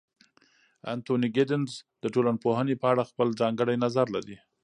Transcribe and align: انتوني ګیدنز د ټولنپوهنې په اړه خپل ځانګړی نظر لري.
انتوني 0.93 1.27
ګیدنز 1.35 1.71
د 2.03 2.05
ټولنپوهنې 2.13 2.75
په 2.81 2.85
اړه 2.91 3.09
خپل 3.09 3.27
ځانګړی 3.41 3.75
نظر 3.85 4.05
لري. 4.15 4.37